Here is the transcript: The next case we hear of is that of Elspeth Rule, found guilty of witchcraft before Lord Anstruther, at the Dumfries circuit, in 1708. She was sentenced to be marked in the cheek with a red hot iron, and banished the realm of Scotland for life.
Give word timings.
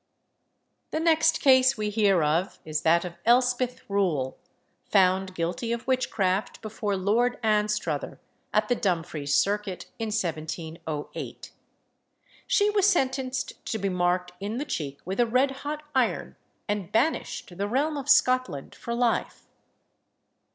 The 0.89 0.99
next 0.99 1.41
case 1.41 1.77
we 1.77 1.91
hear 1.91 2.23
of 2.23 2.57
is 2.65 2.81
that 2.81 3.05
of 3.05 3.19
Elspeth 3.23 3.87
Rule, 3.87 4.35
found 4.83 5.35
guilty 5.35 5.71
of 5.71 5.85
witchcraft 5.85 6.59
before 6.63 6.97
Lord 6.97 7.37
Anstruther, 7.43 8.19
at 8.51 8.67
the 8.67 8.73
Dumfries 8.73 9.35
circuit, 9.35 9.91
in 9.99 10.07
1708. 10.07 11.51
She 12.47 12.69
was 12.71 12.87
sentenced 12.89 13.63
to 13.67 13.77
be 13.77 13.89
marked 13.89 14.31
in 14.39 14.57
the 14.57 14.65
cheek 14.65 14.97
with 15.05 15.19
a 15.19 15.27
red 15.27 15.51
hot 15.51 15.83
iron, 15.93 16.35
and 16.67 16.91
banished 16.91 17.55
the 17.59 17.67
realm 17.67 17.95
of 17.95 18.09
Scotland 18.09 18.73
for 18.73 18.95
life. 18.95 19.45